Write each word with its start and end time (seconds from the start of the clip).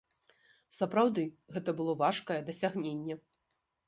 Сапраўды 0.77 1.25
гэта 1.57 1.75
было 1.81 1.93
важкае 1.99 2.39
дасягненне. 2.47 3.19